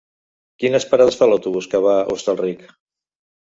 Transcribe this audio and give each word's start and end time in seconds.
Quines 0.63 0.87
parades 0.93 1.19
fa 1.19 1.27
l'autobús 1.29 1.69
que 1.75 1.83
va 1.89 1.93
a 1.99 2.09
Hostalric? 2.17 2.67